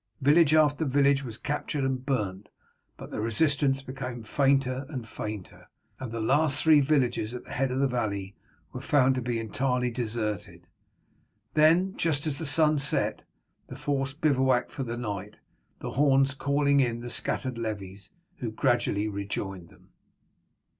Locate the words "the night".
14.81-15.35